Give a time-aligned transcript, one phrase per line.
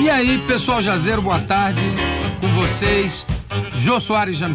[0.00, 1.80] E aí, pessoal jazeiro, boa tarde.
[2.40, 3.26] Com vocês,
[3.72, 4.54] Jô Soares Jam.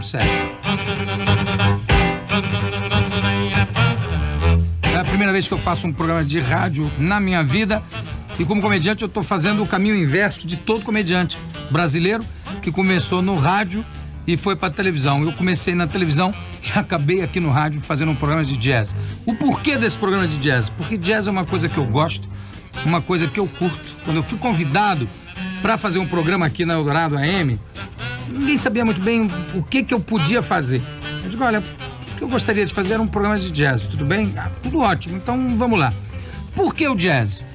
[4.83, 7.81] É a primeira vez que eu faço um programa de rádio na minha vida.
[8.39, 11.37] E como comediante, eu estou fazendo o caminho inverso de todo comediante
[11.69, 12.23] brasileiro
[12.61, 13.85] que começou no rádio
[14.25, 15.21] e foi para televisão.
[15.21, 18.95] Eu comecei na televisão e acabei aqui no rádio fazendo um programa de jazz.
[19.25, 20.69] O porquê desse programa de jazz?
[20.69, 22.29] Porque jazz é uma coisa que eu gosto,
[22.85, 23.93] uma coisa que eu curto.
[24.05, 25.09] Quando eu fui convidado
[25.61, 27.59] para fazer um programa aqui na Eldorado AM,
[28.29, 30.81] ninguém sabia muito bem o que, que eu podia fazer.
[31.25, 34.05] Eu digo, olha, o que eu gostaria de fazer era um programa de jazz, tudo
[34.05, 34.33] bem?
[34.37, 35.93] Ah, tudo ótimo, então vamos lá.
[36.55, 37.48] Por que o jazz?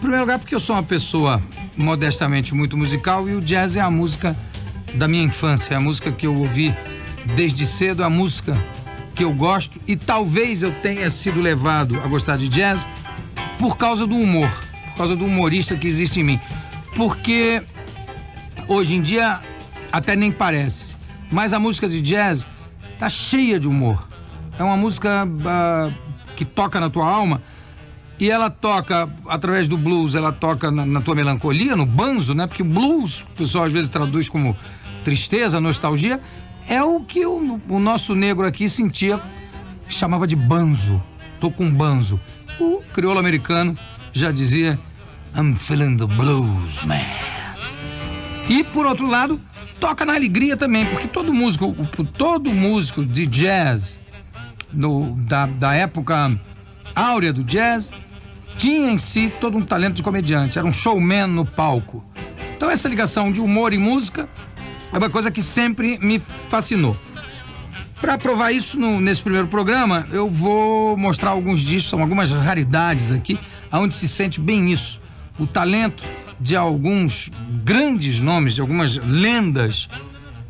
[0.00, 1.42] Em primeiro lugar, porque eu sou uma pessoa
[1.76, 4.34] modestamente muito musical e o jazz é a música
[4.94, 6.74] da minha infância, é a música que eu ouvi
[7.36, 8.56] desde cedo, é a música
[9.14, 12.88] que eu gosto e talvez eu tenha sido levado a gostar de jazz
[13.58, 14.48] por causa do humor,
[14.86, 16.40] por causa do humorista que existe em mim.
[16.96, 17.62] Porque
[18.66, 19.38] hoje em dia
[19.92, 20.96] até nem parece,
[21.30, 22.46] mas a música de jazz
[22.98, 24.08] tá cheia de humor.
[24.58, 25.90] É uma música ah,
[26.36, 27.42] que toca na tua alma
[28.20, 32.46] e ela toca através do blues, ela toca na, na tua melancolia, no banzo, né?
[32.46, 34.56] Porque blues, o pessoal às vezes traduz como
[35.04, 36.20] tristeza, nostalgia,
[36.68, 39.20] é o que o, o nosso negro aqui sentia,
[39.88, 41.02] chamava de banzo.
[41.40, 42.20] Tô com banzo.
[42.60, 43.76] O crioulo americano
[44.12, 44.78] já dizia
[45.34, 46.96] I'm feeling the blues, man.
[48.48, 49.40] E por outro lado,
[49.78, 51.74] toca na alegria também, porque todo músico,
[52.18, 53.98] todo músico de jazz
[54.72, 56.38] no- da, da época
[56.94, 57.90] áurea do jazz
[58.60, 62.04] tinha em si todo um talento de comediante, era um showman no palco.
[62.54, 64.28] Então essa ligação de humor e música
[64.92, 66.18] é uma coisa que sempre me
[66.50, 66.94] fascinou.
[68.02, 73.10] Para provar isso no- nesse primeiro programa, eu vou mostrar alguns discos, são algumas raridades
[73.10, 73.38] aqui,
[73.72, 75.00] onde se sente bem isso.
[75.38, 76.04] O talento
[76.38, 77.30] de alguns
[77.64, 79.88] grandes nomes, de algumas lendas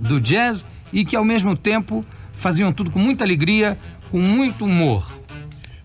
[0.00, 3.78] do jazz e que ao mesmo tempo faziam tudo com muita alegria,
[4.10, 5.19] com muito humor.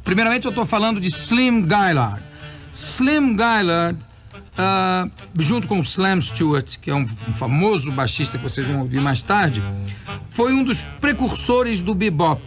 [0.06, 2.24] Primeiramente eu estou falando de Slim Gaillard.
[2.72, 3.98] Slim Gaillard,
[4.56, 9.02] ah, junto com Slam Stewart, que é um, um famoso baixista que vocês vão ouvir
[9.02, 9.64] mais tarde,
[10.30, 12.40] foi um dos precursores do bebop.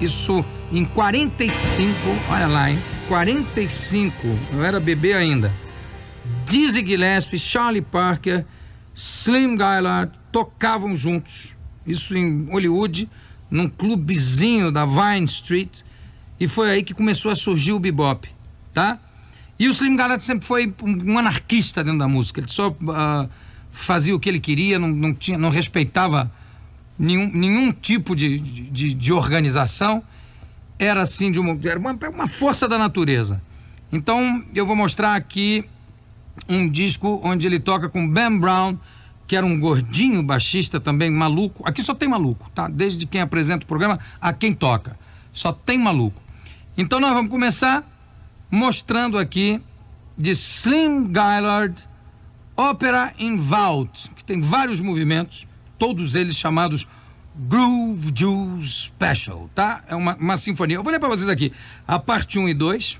[0.00, 0.42] Isso
[0.72, 1.94] em 45,
[2.30, 2.78] olha lá, hein?
[3.08, 4.14] 45,
[4.54, 5.52] eu era bebê ainda.
[6.46, 8.46] Dizzy Gillespie, Charlie Parker,
[8.94, 11.54] Slim Gaillard tocavam juntos.
[11.86, 13.06] Isso em Hollywood,
[13.50, 15.82] num clubezinho da Vine Street.
[16.40, 18.26] E foi aí que começou a surgir o bebop,
[18.72, 18.98] tá?
[19.58, 22.40] E o Slim Gaillard sempre foi um anarquista dentro da música.
[22.40, 23.28] Ele só ah,
[23.70, 26.32] fazia o que ele queria, não, não, tinha, não respeitava
[26.98, 30.02] nenhum, nenhum tipo de, de, de organização.
[30.78, 33.42] Era assim, de uma, era uma, uma força da natureza.
[33.92, 35.62] Então, eu vou mostrar aqui
[36.48, 38.78] um disco onde ele toca com Ben Brown,
[39.26, 41.62] que era um gordinho baixista também, maluco.
[41.68, 42.66] Aqui só tem maluco, tá?
[42.66, 44.98] Desde quem apresenta o programa a quem toca.
[45.34, 46.29] Só tem maluco.
[46.80, 47.86] Então nós vamos começar
[48.50, 49.60] mostrando aqui
[50.16, 51.86] de Slim Gaillard
[52.56, 55.46] Opera in Vault, que tem vários movimentos,
[55.78, 56.88] todos eles chamados
[57.36, 59.84] Groove Juice Special, tá?
[59.88, 60.78] É uma, uma sinfonia.
[60.78, 61.52] Eu vou ler para vocês aqui
[61.86, 62.96] a parte 1 e 2,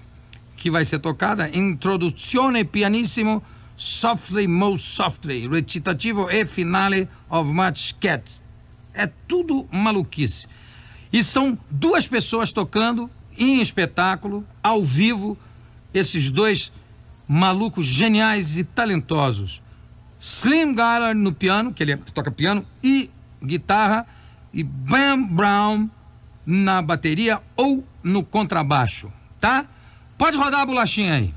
[0.58, 1.48] que vai ser tocada.
[1.48, 3.42] Introduzione pianissimo,
[3.78, 8.42] softly, most softly, recitativo e finale of Much Cat.
[8.92, 10.47] É tudo maluquice.
[11.10, 15.36] E são duas pessoas tocando em espetáculo, ao vivo,
[15.94, 16.70] esses dois
[17.26, 19.62] malucos geniais e talentosos.
[20.20, 23.10] Slim Gaillard no piano, que ele toca piano e
[23.42, 24.06] guitarra,
[24.52, 25.88] e Bam Brown
[26.44, 29.64] na bateria ou no contrabaixo, tá?
[30.18, 31.34] Pode rodar a bolachinha aí.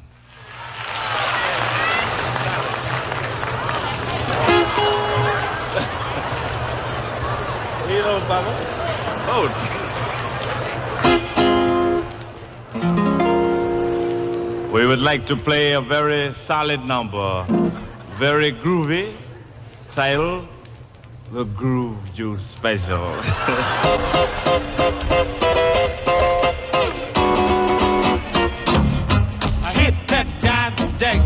[9.36, 9.73] Oh.
[14.74, 17.46] We would like to play a very solid number,
[18.18, 19.14] very groovy,
[19.94, 20.48] title,
[21.32, 22.98] the Groove Juice Special.
[29.62, 31.22] I hit that jive jack,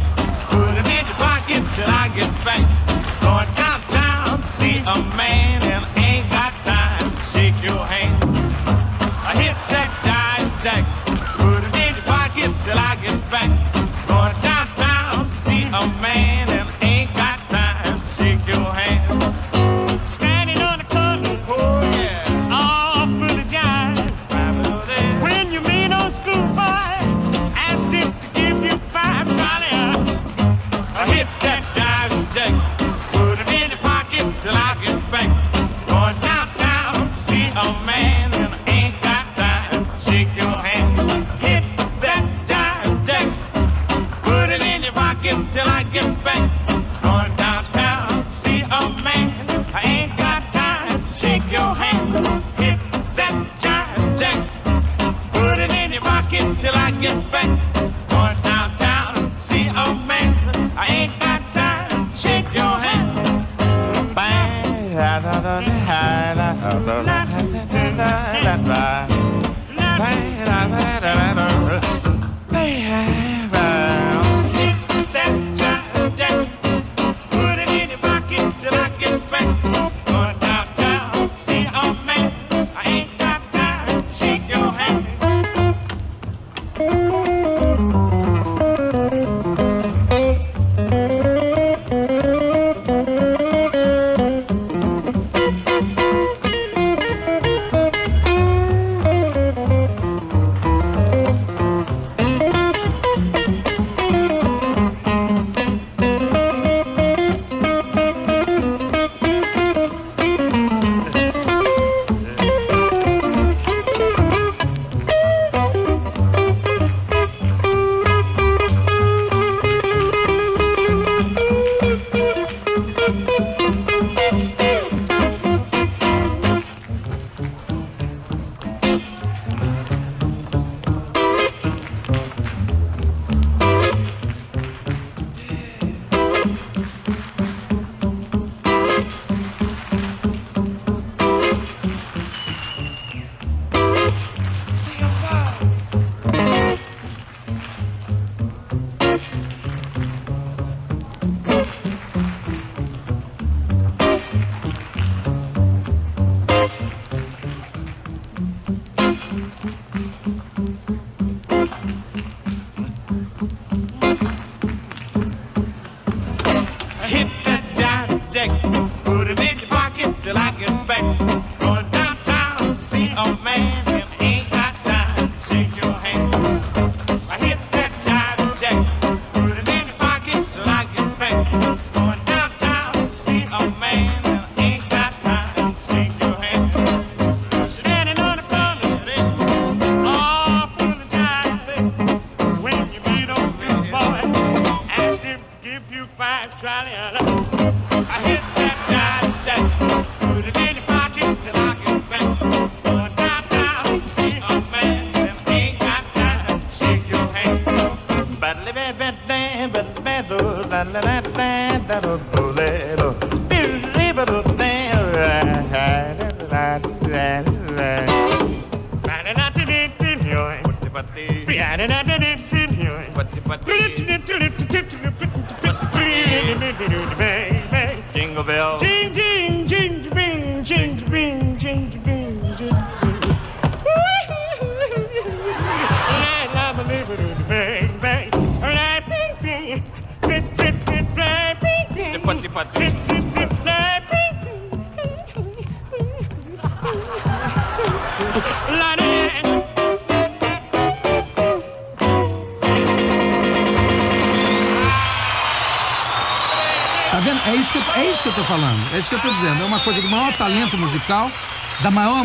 [0.50, 2.68] put it in your pocket till I get back.
[3.22, 5.97] Going downtown to see a man and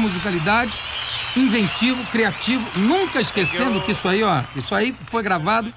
[0.02, 0.76] musicalidade,
[1.37, 2.66] inventivo, criativo.
[2.78, 5.73] Nunca esquecendo que isso aí, ó, isso aí foi gravado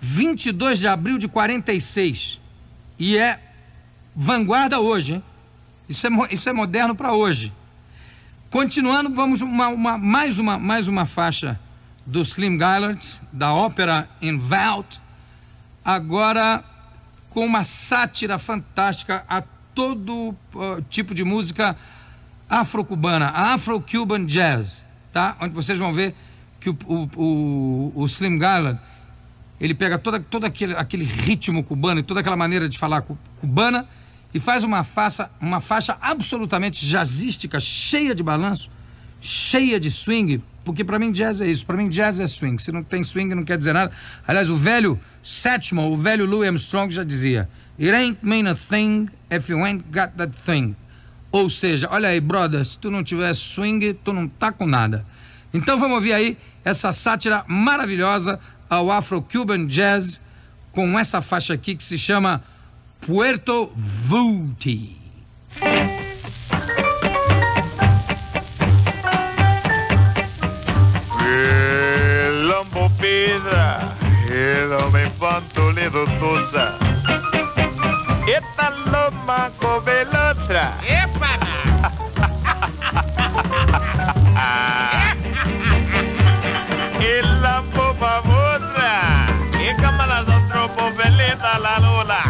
[0.00, 2.40] 22 de abril de 46.
[2.98, 3.40] E é
[4.14, 5.24] vanguarda hoje, hein?
[5.88, 7.52] Isso é, isso é moderno para hoje.
[8.50, 11.58] Continuando, vamos uma, uma- mais, uma, mais uma faixa
[12.06, 15.00] do Slim Gaillard, da ópera In Vault.
[15.84, 16.64] Agora
[17.28, 19.42] com uma sátira fantástica a
[19.74, 21.76] todo uh, tipo de música
[22.48, 25.36] afro-cubana, afro-cuban jazz, tá?
[25.40, 26.14] Onde vocês vão ver
[26.60, 28.78] que o, o, o, o Slim Gaillard,
[29.60, 33.18] ele pega toda, todo aquele, aquele ritmo cubano e toda aquela maneira de falar cu-
[33.40, 33.86] cubana
[34.32, 38.68] e faz uma faixa, uma faixa absolutamente jazzística, cheia de balanço,
[39.20, 42.60] cheia de swing, porque para mim jazz é isso, para mim jazz é swing.
[42.60, 43.92] Se não tem swing não quer dizer nada.
[44.26, 47.48] Aliás, o velho Satchmo, o velho Louis Armstrong já dizia:
[47.78, 50.74] It ain't mean a thing if you ain't got that thing.
[51.34, 55.04] Ou seja, olha aí, brother, se tu não tiver swing, tu não tá com nada.
[55.52, 58.38] Então vamos ouvir aí essa sátira maravilhosa
[58.70, 60.20] ao Afro-Cuban Jazz
[60.70, 62.40] com essa faixa aqui que se chama
[63.00, 63.72] Puerto.
[78.28, 79.50] Eta loma
[80.44, 80.76] covelotra.
[87.00, 89.26] E la boba motra.
[89.52, 92.20] E camala otro pobeleta la luna.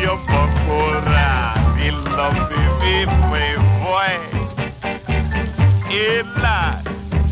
[0.00, 4.16] Io pocora, dillo vivi me vuoi.
[5.88, 6.80] E la,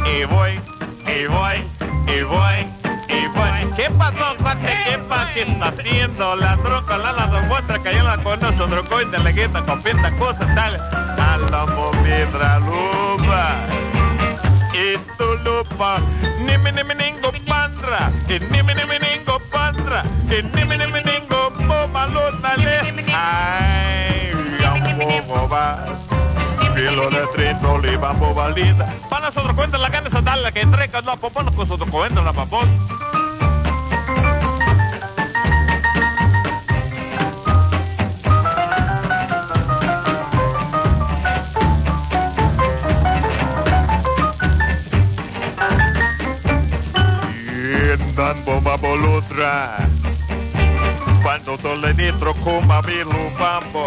[0.04, 0.61] e voy,
[1.06, 1.64] e voy,
[2.06, 2.80] e voy,
[3.11, 4.79] Y bueno, ¿qué pasó, cuate?
[4.85, 5.35] ¿Qué pasa?
[5.35, 6.37] ¿Qué está haciendo?
[6.37, 10.11] La troca, la la don vuestra, que yo la conozco, troco y delegueta, con pinta
[10.17, 10.76] cosas, tal.
[10.76, 13.67] A la momidra lupa.
[14.73, 16.00] Y tu lupa,
[16.38, 20.64] ni me ni me ningo pandra, y ni me ni me ningo pandra, y ni
[20.64, 23.05] me ni me ningo pomalona le.
[23.12, 26.10] Ay, ya, ¿cómo vas?
[26.81, 28.97] Filo de trito, oliva, boba linda.
[29.11, 32.33] Para nosotros cuenta la gana esa dale que entrega, no, popón, no, nosotros cuenta la
[32.33, 32.71] papón.
[47.53, 49.87] Y andan bomba bolutra.
[51.23, 53.87] Cuando tole nitro kuma bilu bambo.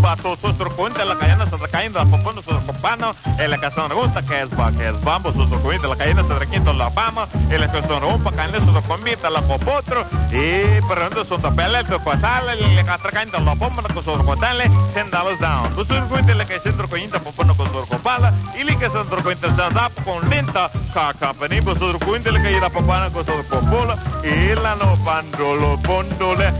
[0.00, 4.50] Bato sustru kunte la cayena se recaíndo, apopono sustru copano, el acasón gusta que es
[4.50, 8.30] va, que es bambo sustru cuinte la cayena se requinto la pama, el acasón rumpa
[8.32, 13.82] canle sustru comita la popotro, y perrendo sustru pele, tu cuatale, le catracaíndo la pomba,
[13.82, 15.72] la sustru cuatale, sendalos down.
[15.74, 18.86] Pues tu sustru cuinte la que sustru cuinte apopono con sustru copala, y li que
[18.86, 23.26] sustru cuinte sandap con linta, ca company, sustru cuinte la que ira popana con pues
[23.26, 26.52] sustru popola, y la no pandolo pondole,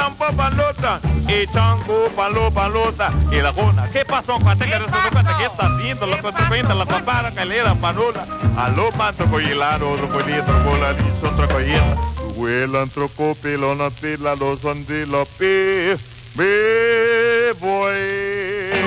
[0.00, 3.86] Estampa palota, y chango palo palota, y la jona.
[3.92, 4.64] ¿Qué pasó, cuate?
[4.64, 6.06] Que resulta cuate que está haciendo?
[6.06, 8.26] Lo que te cuenta la papara que le era panola.
[8.56, 11.98] Aló, manto coyilaro, lo coyito, bola, liso, otro coyita.
[12.34, 16.00] Huelan, troco, pilona, pila, los andila, pi,
[16.34, 18.80] me voy.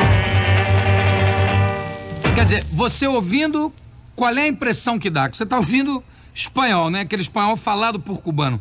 [2.33, 3.71] Quer dizer, você ouvindo,
[4.15, 5.29] qual é a impressão que dá?
[5.29, 6.03] Que você tá ouvindo
[6.33, 7.01] espanhol, né?
[7.01, 8.59] Aquele espanhol falado por cubano.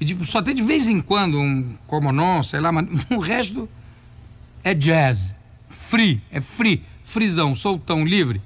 [0.00, 3.18] E tipo, só tem de vez em quando um como não, sei lá, mas o
[3.18, 3.68] resto
[4.62, 5.34] é jazz.
[5.68, 8.40] Free, é free, frisão, soltão, livre.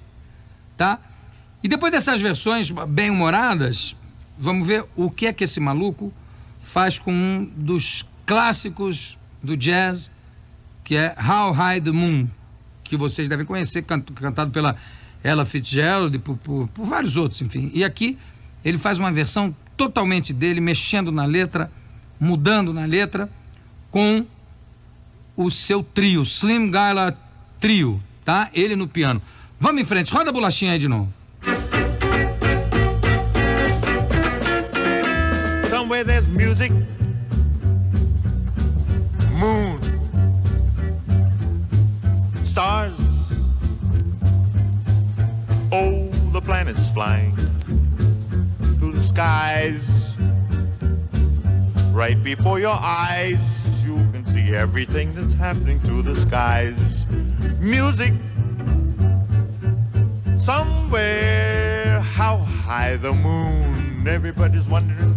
[0.76, 0.98] Tá?
[1.62, 3.96] E depois dessas versões bem humoradas,
[4.38, 6.12] vamos ver o que é que esse maluco
[6.60, 10.10] faz com um dos clássicos do jazz,
[10.84, 12.28] que é How High the Moon,
[12.84, 14.76] que vocês devem conhecer, can- cantado pela
[15.22, 17.70] Ella Fitzgerald e por, por, por vários outros, enfim.
[17.74, 18.18] E aqui
[18.64, 21.70] ele faz uma versão totalmente dele, mexendo na letra,
[22.18, 23.30] mudando na letra,
[23.92, 24.26] com
[25.36, 27.16] o seu trio, Slim Gala
[27.60, 28.50] Trio, tá?
[28.52, 29.22] Ele no piano.
[29.60, 31.12] Vamos em frente, roda a bolachinha aí de novo.
[35.70, 36.72] Somewhere there's music,
[39.38, 39.78] moon,
[42.44, 42.98] stars.
[45.70, 47.38] Oh, the planets flying
[49.08, 50.18] skies.
[51.92, 57.06] Right before your eyes, you can see everything that's happening through the skies.
[57.58, 58.12] Music.
[60.36, 64.06] Somewhere, how high the moon?
[64.06, 65.16] Everybody's wondering.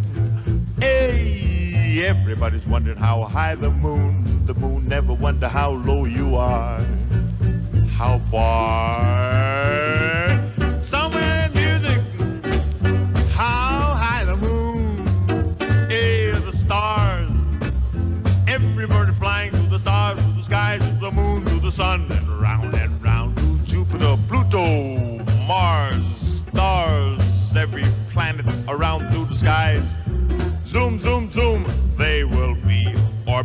[0.80, 4.46] Hey, everybody's wondering how high the moon.
[4.46, 6.84] The moon never wonder how low you are.
[7.98, 9.41] How far?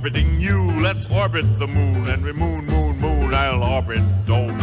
[0.07, 0.63] Orbiting you.
[0.81, 3.35] Let's orbit the moon and we moon, moon, moon.
[3.35, 4.57] I'll orbit, dome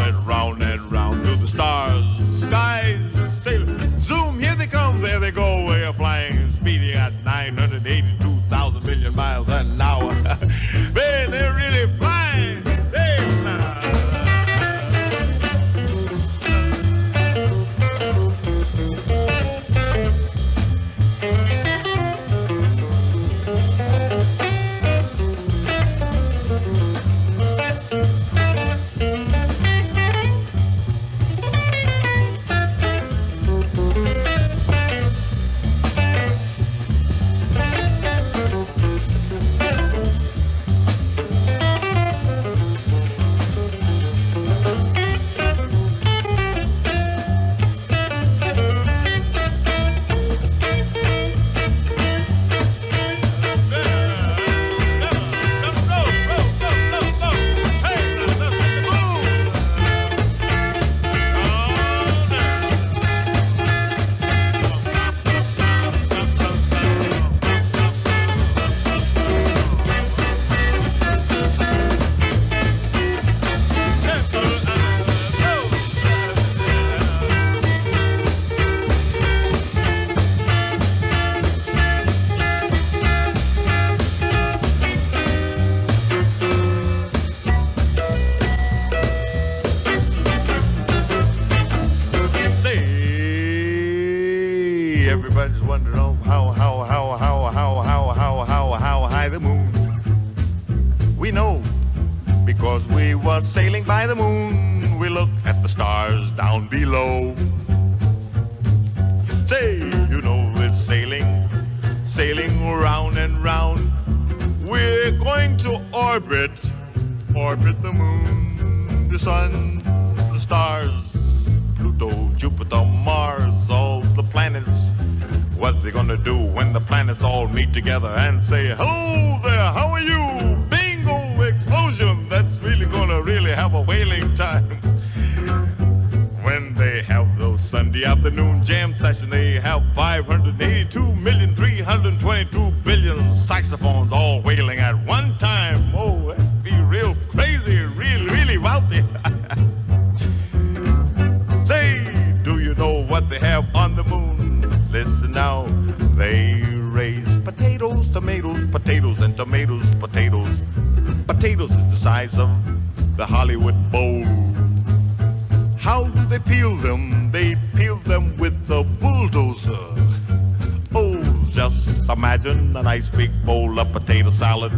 [170.96, 174.72] Oh, just imagine a nice big bowl of potato salad.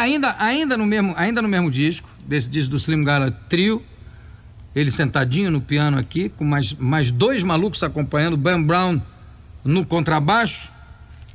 [0.00, 3.82] Ainda, ainda, no mesmo, ainda no mesmo disco, desse disco do Slim Gala Trio,
[4.74, 9.00] ele sentadinho no piano aqui, com mais, mais dois malucos acompanhando, Ben Brown
[9.64, 10.70] no contrabaixo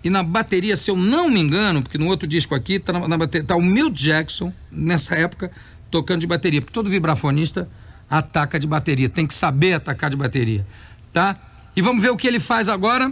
[0.03, 3.07] e na bateria, se eu não me engano, porque no outro disco aqui tá, na,
[3.07, 5.51] na bateria, tá o Milt Jackson, nessa época,
[5.89, 7.67] tocando de bateria, porque todo vibrafonista
[8.09, 10.65] ataca de bateria, tem que saber atacar de bateria,
[11.11, 11.35] tá?
[11.75, 13.11] E vamos ver o que ele faz agora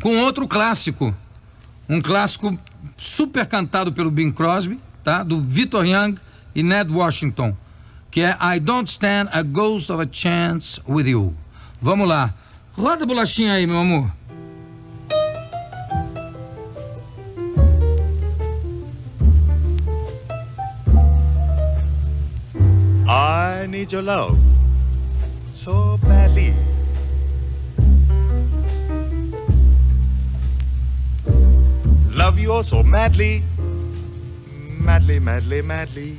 [0.00, 1.14] com outro clássico,
[1.88, 2.56] um clássico
[2.96, 5.22] super cantado pelo Bing Crosby, tá?
[5.22, 6.16] Do Victor Young
[6.54, 7.56] e Ned Washington,
[8.10, 11.34] que é I Don't Stand a Ghost of a Chance with You.
[11.80, 12.32] Vamos lá.
[12.72, 14.10] Roda a bolachinha aí, meu amor.
[23.08, 24.38] I need your love
[25.54, 26.65] so badly.
[32.16, 33.42] Love you oh so madly,
[34.80, 36.16] madly, madly, madly.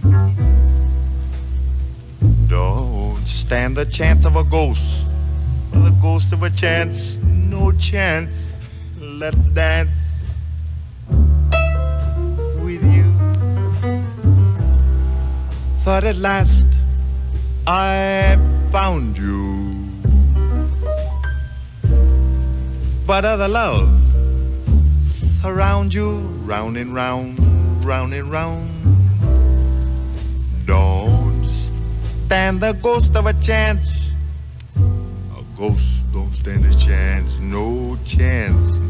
[2.45, 5.07] Don't stand the chance of a ghost,
[5.71, 8.47] the ghost of a chance, no chance.
[8.99, 9.97] Let's dance
[12.61, 13.11] with you.
[15.81, 16.67] Thought at last
[17.65, 18.37] I
[18.71, 19.73] found you.
[23.07, 24.06] But other love
[25.47, 26.09] surround you,
[26.43, 27.39] round and round,
[27.85, 28.69] round and round.
[30.65, 34.13] Don't stand the ghost of a chance.
[34.75, 38.81] A ghost don't stand a chance, no chance.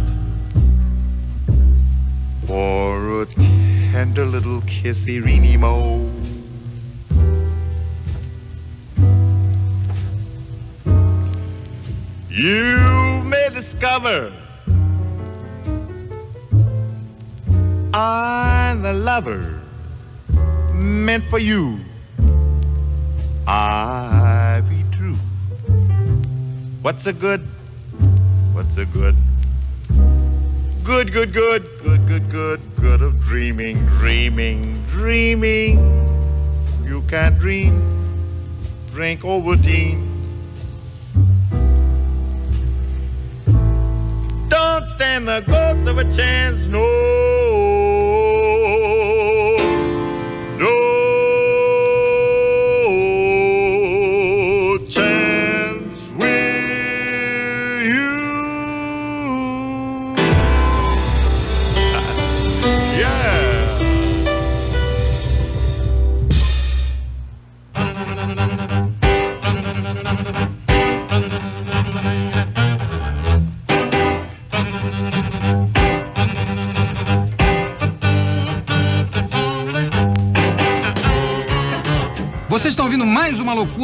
[2.47, 3.52] for a
[4.03, 5.73] tender little kissy reeny mo.
[12.29, 14.33] You may discover
[17.93, 19.61] I'm the lover
[20.73, 21.79] meant for you.
[23.47, 25.15] I be true.
[26.81, 27.47] What's a good?
[28.51, 29.15] What's a good?
[30.83, 35.77] Good, good, good, good, good, good, good of dreaming, dreaming, dreaming.
[36.83, 37.81] You can't dream.
[38.91, 40.05] Drink Ovaltine.
[44.49, 46.81] Don't stand the ghost of a chance, no.
[46.81, 46.93] No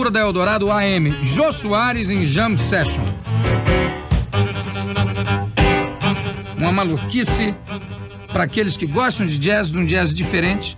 [0.09, 1.13] da Eldorado AM.
[1.21, 3.03] Jô Soares em Jam Session.
[6.57, 7.53] Uma maluquice
[8.31, 10.77] para aqueles que gostam de jazz, de um jazz diferente,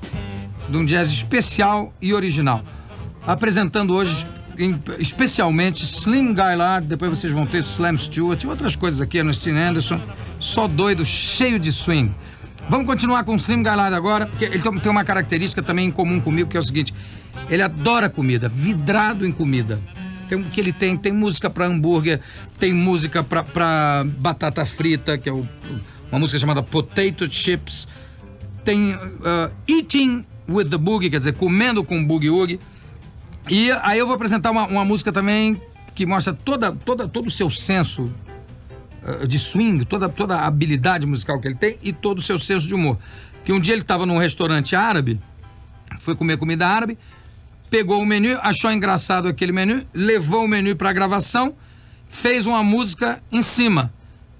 [0.69, 2.61] de um jazz especial e original.
[3.25, 4.25] Apresentando hoje
[4.99, 9.99] especialmente Slim Gaillard, depois vocês vão ter Slam Stewart e outras coisas aqui, Ernestine Anderson,
[10.39, 12.13] só doido, cheio de swing.
[12.69, 16.19] Vamos continuar com o Slim Gaillard agora, porque ele tem uma característica também em comum
[16.19, 16.93] comigo, que é o seguinte,
[17.51, 19.79] ele adora comida, vidrado em comida.
[20.27, 22.21] Tem o que ele tem, tem música para hambúrguer,
[22.57, 25.45] tem música para batata frita, que é o-
[26.09, 27.87] uma música chamada Potato Chips,
[28.63, 32.59] tem uh, Eating with the Boogie, quer dizer, comendo com Boogie Woogie.
[33.49, 35.61] E aí eu vou apresentar uma, uma música também
[35.93, 38.11] que mostra toda, toda, todo o seu senso
[39.03, 42.39] uh, de swing, toda, toda a habilidade musical que ele tem e todo o seu
[42.39, 42.97] senso de humor.
[43.43, 45.19] Que um dia ele estava num restaurante árabe,
[45.97, 46.97] foi comer comida árabe,
[47.71, 51.55] pegou o menu, achou engraçado aquele menu, levou o menu para a gravação,
[52.09, 53.93] fez uma música em cima.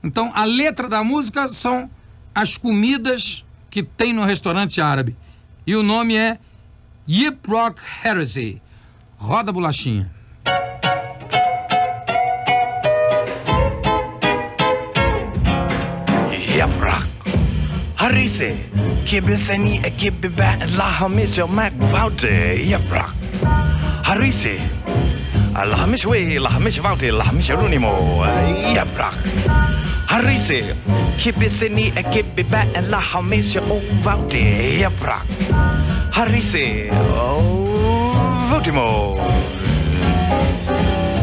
[0.04, 1.90] Então a letra da música são
[2.36, 5.16] as comidas que tem no restaurante árabe.
[5.66, 6.38] E o nome é
[7.08, 8.62] Yip Rock Heresy.
[9.18, 10.12] Roda bolachinha.
[16.58, 17.08] Yaprak.
[17.96, 18.58] Harise.
[19.06, 22.62] Kibiseni e kibiba la hamisha mak vaute.
[22.66, 23.10] Yaprak.
[23.10, 23.21] Harise.
[24.12, 24.60] Harisi.
[25.56, 28.26] Lahmish we, lahmish vauti, lahmish runimo.
[28.76, 28.84] Yeah.
[28.84, 29.12] Eh,
[30.12, 30.76] Harisi.
[31.16, 34.80] Kipi sini eh, e kipi bat and lahmish o vauti.
[34.80, 35.24] Yeah.
[36.12, 36.90] Harisi.
[36.92, 39.16] Oh, vautimo.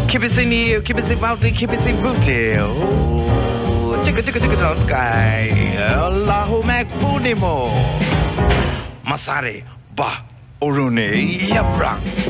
[0.08, 2.56] Kipi sini, eh, kipi sini vauti, kipi sini vauti.
[2.56, 4.78] Oh, chika chika chika
[6.96, 7.68] funimo.
[9.04, 9.62] Masare,
[9.94, 10.24] ba,
[10.62, 11.12] urune,
[11.52, 12.27] yeah.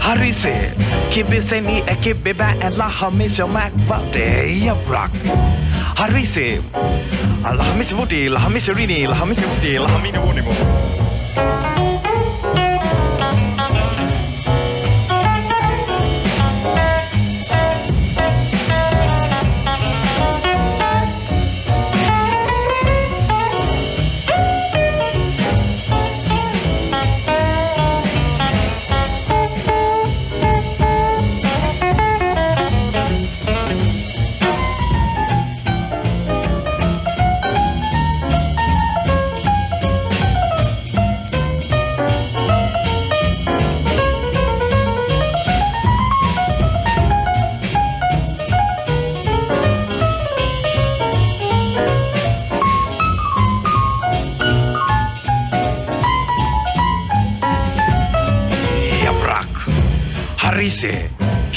[0.00, 0.54] Harry'si
[1.10, 2.26] Kimi seni ekip
[2.64, 5.10] Allah'ımış e McBody yaprak
[5.94, 6.60] Harry'si
[7.44, 10.40] Allah'ımış Woody Allah'ımış Rini Allah'ımış Woody Allah'ımış Woody Allah'ımış Woody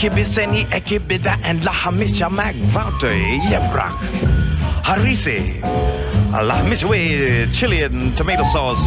[0.03, 3.07] Ekibiseni ekibida enlahamisha magvante
[3.49, 3.87] yebra.
[4.83, 5.63] harisi
[6.31, 8.81] lahamisha we chili and tomato sauce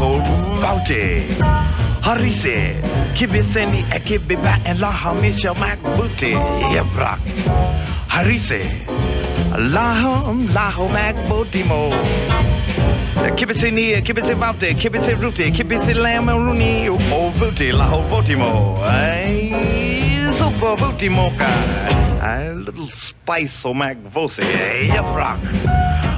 [0.60, 1.34] vauti
[2.02, 2.76] harisi
[3.14, 6.32] kibiseni ekibida enlahamisha magvuti
[6.74, 7.16] yebra.
[8.08, 8.60] harisi
[9.72, 11.92] lahom lahom magbotimo
[13.36, 18.76] Kibisini, kibisi vaute, kibisi rute, kibisi lamaruni, o vute, laho votimo.
[18.86, 20.05] Ay.
[20.56, 21.46] Votimo ka.
[22.22, 24.42] A little spice o mag vose,
[24.94, 25.38] yaprak.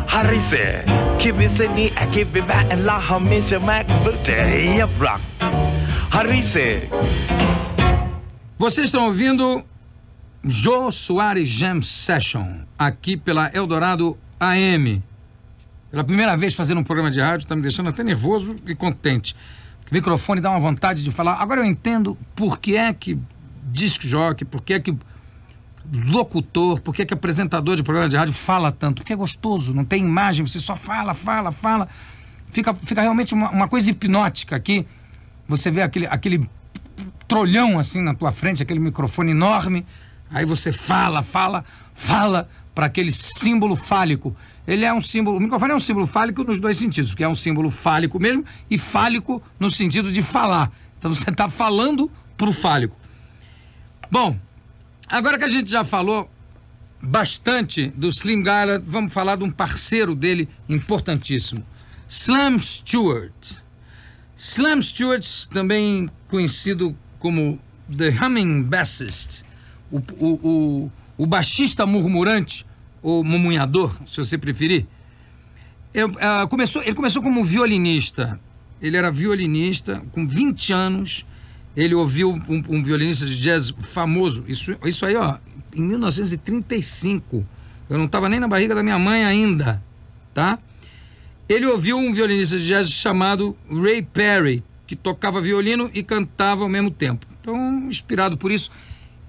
[0.06, 0.84] Harise,
[1.18, 5.20] kibisi ni, a kibiba and la hamisha mag vute, yaprak.
[6.10, 6.88] Harise,
[8.58, 9.62] Vocês estão ouvindo
[10.44, 15.02] Jô Soares Jam Session, aqui pela Eldorado AM.
[15.90, 19.34] Pela primeira vez fazendo um programa de rádio, está me deixando até nervoso e contente.
[19.90, 21.34] O microfone dá uma vontade de falar.
[21.40, 23.18] Agora eu entendo por que é que
[23.70, 24.96] disc jockey, por que é que
[25.92, 28.96] locutor, por que é que apresentador de programa de rádio fala tanto.
[28.96, 31.88] Porque é gostoso, não tem imagem, você só fala, fala, fala.
[32.50, 34.86] Fica, fica realmente uma, uma coisa hipnótica aqui.
[35.46, 36.48] Você vê aquele, aquele
[37.26, 39.84] trolhão assim na tua frente, aquele microfone enorme.
[40.30, 44.36] Aí você fala, fala, fala para aquele símbolo fálico.
[44.66, 47.28] Ele é um símbolo, o microfone é um símbolo fálico nos dois sentidos, porque é
[47.28, 50.70] um símbolo fálico mesmo e fálico no sentido de falar.
[50.98, 52.94] Então você está falando pro fálico.
[54.10, 54.38] Bom,
[55.06, 56.30] agora que a gente já falou
[57.00, 61.64] bastante do Slim Gaillard, vamos falar de um parceiro dele importantíssimo,
[62.08, 63.52] Slam Stewart.
[64.36, 67.60] Slam Stewart, também conhecido como
[67.94, 69.42] The Humming Bassist,
[69.90, 72.64] o, o, o, o baixista murmurante,
[73.02, 74.86] ou mumunhador, se você preferir.
[75.92, 78.40] Eu, ah, começou, ele começou como violinista.
[78.80, 81.26] Ele era violinista, com 20 anos.
[81.78, 85.36] Ele ouviu um, um violinista de jazz famoso, isso, isso aí, ó,
[85.72, 87.46] em 1935.
[87.88, 89.80] Eu não estava nem na barriga da minha mãe ainda,
[90.34, 90.58] tá?
[91.48, 96.68] Ele ouviu um violinista de jazz chamado Ray Perry, que tocava violino e cantava ao
[96.68, 97.24] mesmo tempo.
[97.40, 98.72] Então, inspirado por isso,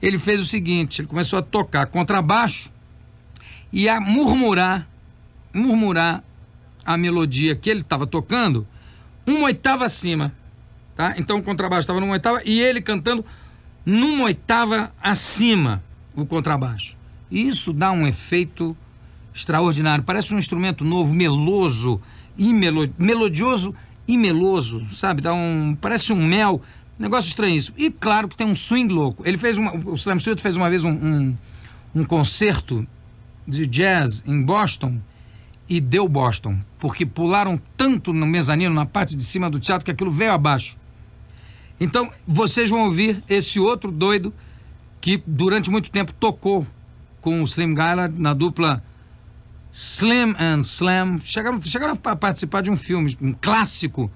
[0.02, 2.72] ele fez o seguinte: ele começou a tocar contrabaixo
[3.72, 4.90] e a murmurar,
[5.54, 6.24] murmurar
[6.84, 8.68] a melodia que ele estava tocando
[9.24, 10.34] uma oitava acima.
[11.00, 11.14] Tá?
[11.16, 13.24] Então o contrabaixo estava numa oitava e ele cantando
[13.86, 15.82] numa oitava acima
[16.14, 16.98] o contrabaixo.
[17.32, 18.76] Isso dá um efeito
[19.34, 20.04] extraordinário.
[20.04, 22.02] Parece um instrumento novo, meloso,
[22.38, 22.94] e melo...
[23.00, 23.74] melodioso
[24.06, 25.22] e meloso, sabe?
[25.22, 25.74] Dá um...
[25.80, 26.62] Parece um mel.
[27.00, 27.78] Negócio estranhíssimo.
[27.80, 29.26] E claro que tem um swing louco.
[29.26, 29.74] Ele fez uma...
[29.74, 31.38] O Slam Stewart fez uma vez um, um,
[31.96, 32.86] um concerto
[33.48, 35.00] de jazz em Boston
[35.70, 39.92] e deu Boston, porque pularam tanto no mezanino, na parte de cima do teatro, que
[39.92, 40.78] aquilo veio abaixo.
[41.80, 44.34] Então, vocês vão ouvir esse outro doido
[45.00, 46.68] que durante muito tempo tocou
[47.22, 48.84] com o Slim Gaillard na dupla
[49.72, 51.20] Slim and Slam.
[51.22, 54.12] Chegaram, chegaram a participar de um filme, um clássico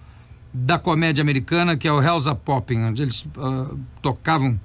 [0.53, 4.59] da comédia americana, que é o Hell's a Popping, onde eles uh, tocavam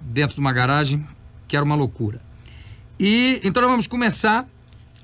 [0.00, 1.06] dentro de uma garagem,
[1.48, 2.20] que era uma loucura.
[2.98, 4.46] E então nós vamos começar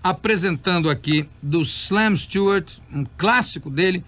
[0.03, 4.05] apresentando aqui do Slam Stewart, um clássico dele,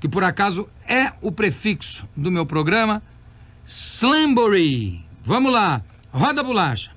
[0.00, 3.02] que por acaso é o prefixo do meu programa,
[3.66, 5.04] Slamboree.
[5.22, 6.90] Vamos lá, roda a bolacha.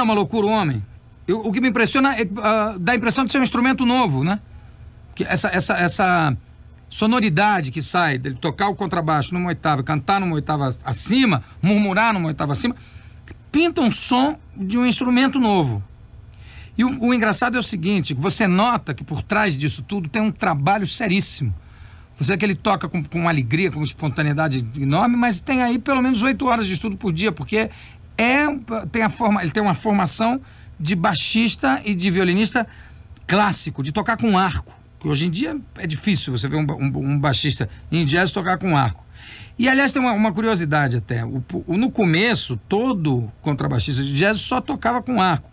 [0.00, 0.84] É uma loucura homem?
[1.26, 4.24] Eu, o que me impressiona é uh, dá a impressão de ser um instrumento novo,
[4.24, 4.40] né?
[5.14, 6.36] Que essa, essa, essa
[6.88, 12.26] sonoridade que sai dele tocar o contrabaixo numa oitava, cantar numa oitava acima, murmurar numa
[12.26, 12.74] oitava acima,
[13.52, 15.82] pinta um som de um instrumento novo.
[16.76, 20.20] E o, o engraçado é o seguinte: você nota que por trás disso tudo tem
[20.20, 21.54] um trabalho seríssimo.
[22.18, 26.02] Você é que ele toca com, com alegria, com espontaneidade enorme, mas tem aí pelo
[26.02, 27.70] menos oito horas de estudo por dia, porque
[28.20, 28.46] é,
[28.92, 30.40] tem a forma, ele tem uma formação
[30.78, 32.66] de baixista e de violinista
[33.26, 34.72] clássico, de tocar com arco.
[34.98, 38.58] Que hoje em dia é difícil você ver um, um- um baixista em jazz tocar
[38.58, 39.04] com arco.
[39.58, 41.24] E aliás, tem uma, uma curiosidade até.
[41.24, 45.48] O- o- no começo, todo contrabaixista de jazz só tocava com arco.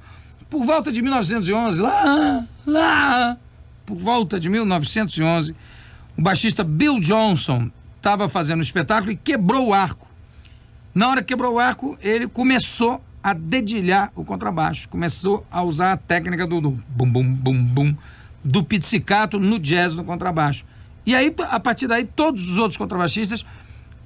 [0.50, 3.38] Por volta de 1911, lá, lá,
[3.86, 5.54] por volta de 1911,
[6.18, 10.07] o baixista Bill Johnson estava fazendo um espetáculo e quebrou o arco.
[10.98, 15.92] Na hora que quebrou o arco, ele começou a dedilhar o contrabaixo, começou a usar
[15.92, 17.96] a técnica do, do bum bum bum bum
[18.44, 20.66] do pizzicato no jazz no contrabaixo.
[21.06, 23.46] E aí, a partir daí, todos os outros contrabaixistas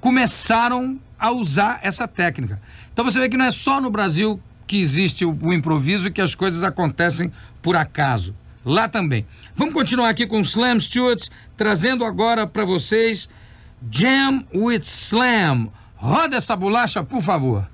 [0.02, 2.60] começaram a usar essa técnica.
[2.92, 6.10] Então você vê que não é só no Brasil que existe o, o improviso e
[6.10, 8.34] que as coisas acontecem por acaso.
[8.66, 9.24] Lá também.
[9.56, 11.26] Vamos continuar aqui com Slam Stewart,
[11.56, 13.30] trazendo agora para vocês
[13.90, 15.70] Jam with Slam.
[16.02, 17.64] Roda essa bolacha, por favor.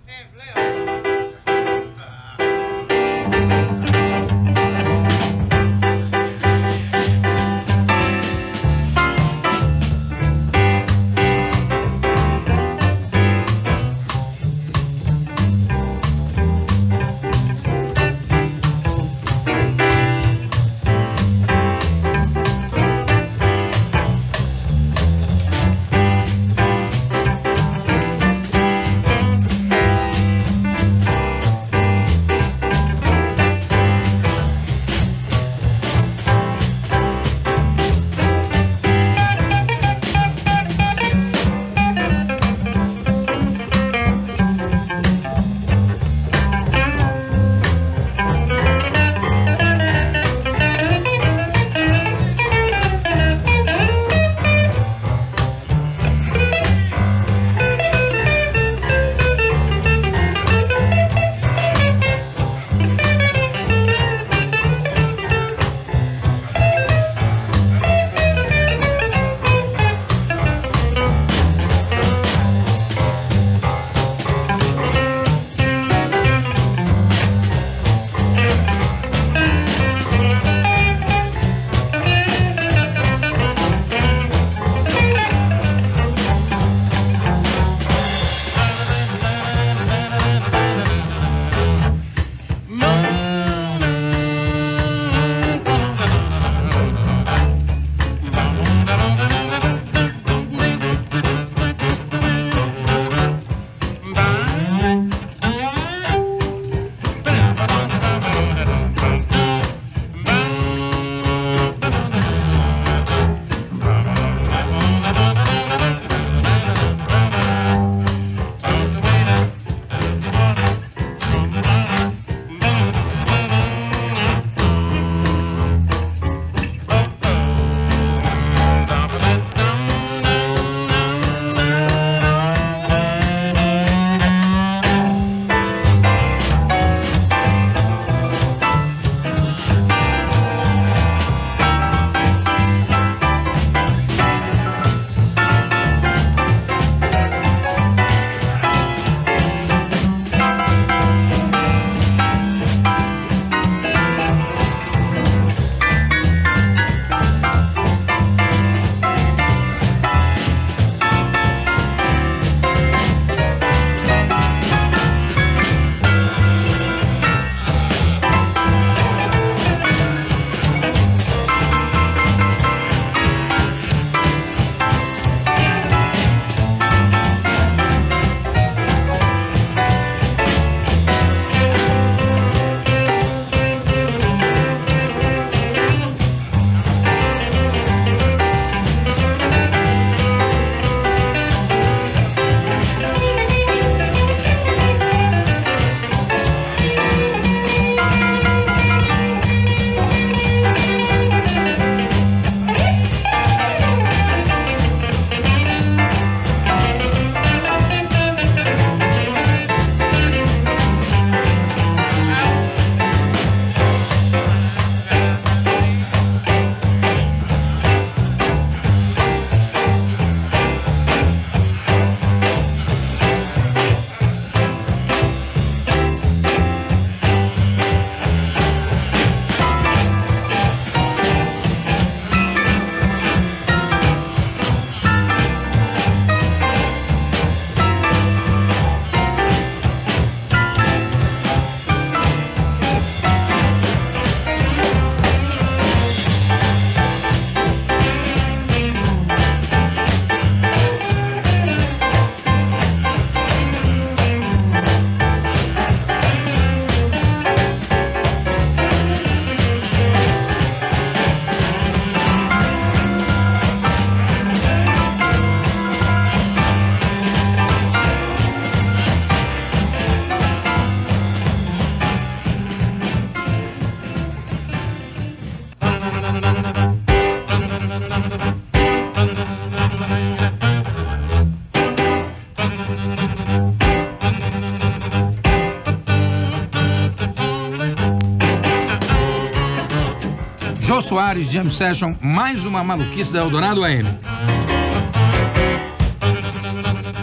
[290.89, 294.09] Jô Soares, Jam Session, mais uma maluquice da Eldorado AM.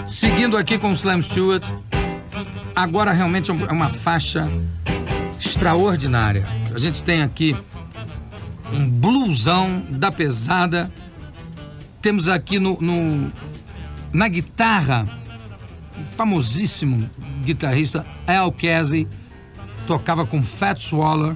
[0.08, 1.64] Seguindo aqui com o Slam Stewart,
[2.76, 4.48] agora realmente é uma faixa
[5.40, 6.46] extraordinária.
[6.76, 7.58] A gente tem aqui
[8.72, 10.92] um blusão da pesada.
[12.04, 13.32] Temos aqui no, no
[14.14, 15.10] na guitarra,
[15.98, 17.10] o famosíssimo
[17.44, 19.08] guitarrista Al Casey,
[19.88, 21.36] tocava com Fats Waller,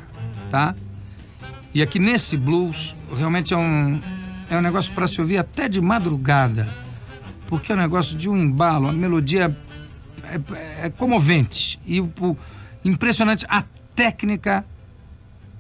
[0.52, 0.76] tá?
[1.74, 4.02] E aqui nesse blues, realmente é um,
[4.50, 6.68] é um negócio para se ouvir até de madrugada,
[7.46, 9.56] porque é um negócio de um embalo, a melodia
[10.24, 12.36] é, é comovente e o, o,
[12.84, 13.64] impressionante a
[13.96, 14.66] técnica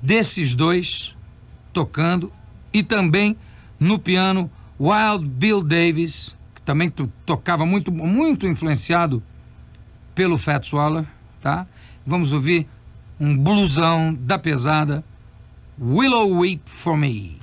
[0.01, 1.15] desses dois
[1.71, 2.31] tocando
[2.73, 3.37] e também
[3.79, 4.49] no piano
[4.79, 6.91] Wild Bill Davis, que também
[7.25, 9.21] tocava muito, muito influenciado
[10.15, 11.05] pelo Fats Waller,
[11.41, 11.67] tá?
[12.05, 12.67] Vamos ouvir
[13.19, 15.03] um blusão da pesada
[15.79, 17.39] Willow Weep for Me.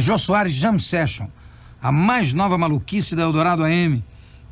[0.00, 1.28] Jô Soares Jam Session,
[1.82, 4.02] a mais nova maluquice da Eldorado AM,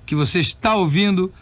[0.07, 1.33] que você está ouvindo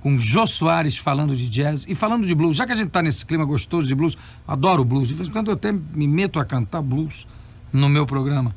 [0.00, 2.56] com Jô Soares falando de jazz e falando de blues.
[2.56, 5.08] Já que a gente está nesse clima gostoso de blues, adoro blues.
[5.08, 7.26] De vez em quando eu até me meto a cantar blues
[7.72, 8.54] no meu programa,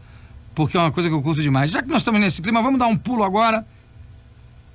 [0.55, 1.71] porque é uma coisa que eu curto demais.
[1.71, 3.65] Já que nós estamos nesse clima, vamos dar um pulo agora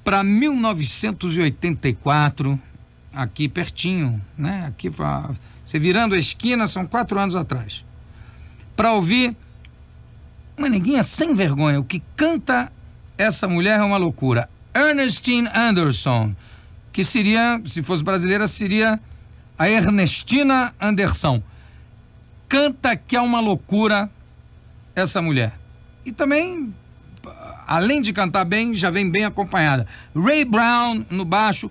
[0.05, 2.59] para 1984,
[3.13, 4.67] aqui pertinho, né?
[4.67, 4.91] Aqui,
[5.65, 7.85] você virando a esquina, são quatro anos atrás.
[8.75, 9.37] Para ouvir
[10.59, 11.81] uma neguinha sem vergonha.
[11.81, 12.71] O que canta
[13.17, 14.49] essa mulher é uma loucura.
[14.75, 16.35] Ernestine Anderson,
[16.93, 19.01] que seria, se fosse brasileira, seria
[19.59, 21.43] a Ernestina Anderson.
[22.49, 24.11] Canta que é uma loucura
[24.95, 25.53] essa mulher.
[26.05, 26.73] E também,
[27.67, 29.87] além de cantar bem, já vem bem acompanhada.
[30.15, 31.71] Ray Brown no baixo.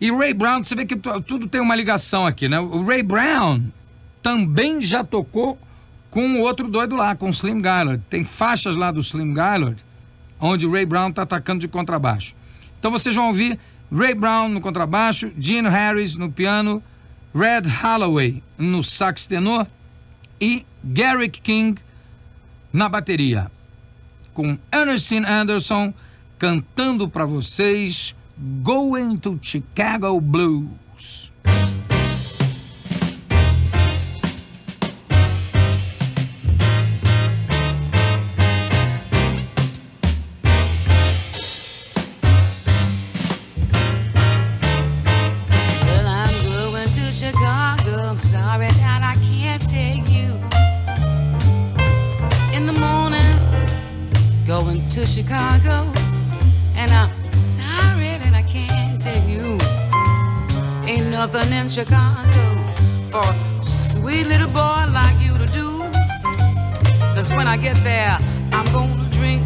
[0.00, 2.58] E Ray Brown, você vê que tu- tudo tem uma ligação aqui, né?
[2.58, 3.62] O Ray Brown
[4.22, 5.58] também já tocou
[6.10, 8.02] com o outro doido lá, com o Slim Gaillard.
[8.10, 9.82] Tem faixas lá do Slim Gaillard,
[10.40, 12.34] onde Ray Brown tá atacando de contrabaixo.
[12.78, 13.58] Então vocês vão ouvir
[13.92, 16.82] Ray Brown no contrabaixo, Gene Harris no piano,
[17.34, 19.66] Red Holloway no sax tenor
[20.40, 21.80] e Garrick King
[22.72, 23.50] na bateria.
[24.32, 25.92] Com Ernestine Anderson
[26.38, 28.14] cantando para vocês
[28.62, 31.30] Going to Chicago Blues.
[54.90, 55.86] To Chicago.
[56.74, 57.10] And I'm
[57.54, 59.56] sorry that I can't take you.
[60.90, 62.42] Ain't nothing in Chicago
[63.08, 65.78] for a sweet little boy like you to do.
[67.14, 68.18] Cause when I get there,
[68.52, 69.42] I'm gonna drink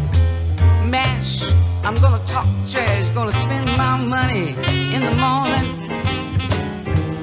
[0.89, 1.43] mash.
[1.83, 4.55] I'm gonna talk trash, gonna spend my money
[4.95, 5.65] in the morning.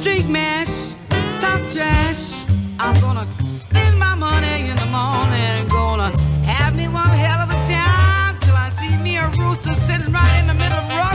[0.00, 0.94] Drink mash,
[1.40, 2.46] talk trash.
[2.78, 5.66] I'm gonna spend my money in the morning.
[5.68, 6.21] Gonna
[9.74, 11.11] sitting right in the middle of Ross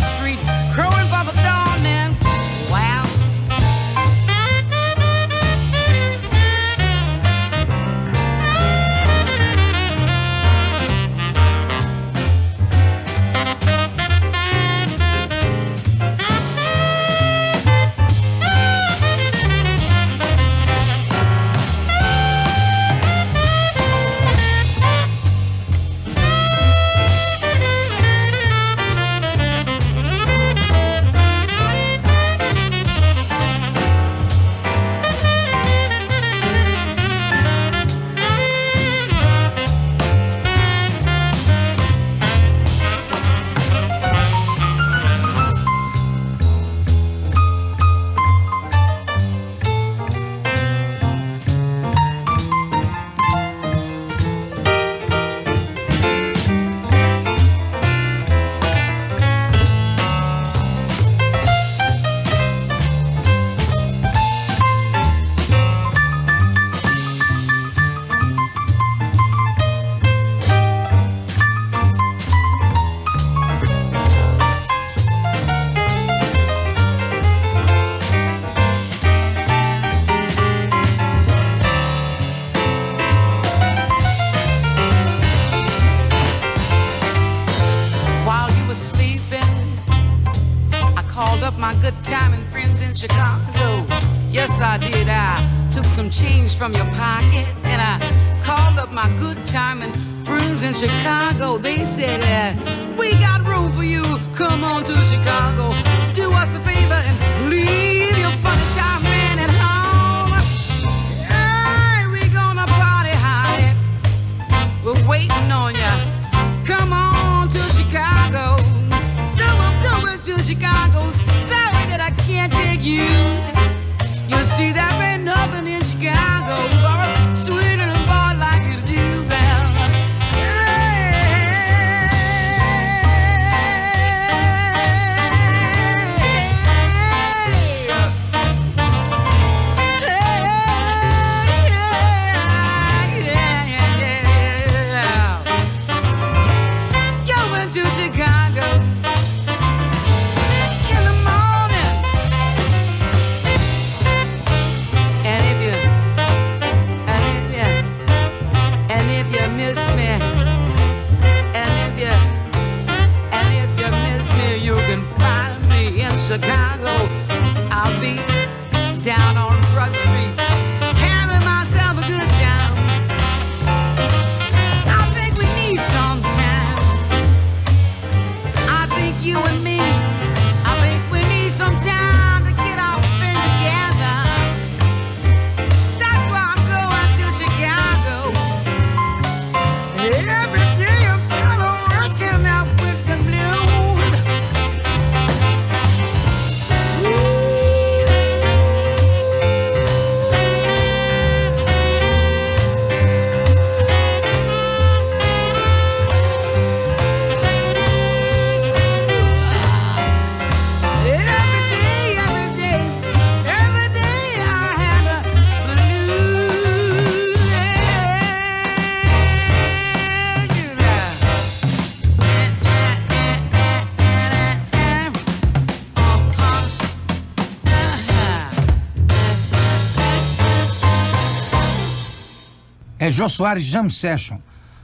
[233.17, 234.37] Jô Soares Jam Session,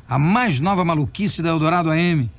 [0.10, 2.32] a mais nova maluquice da Eldorado AM.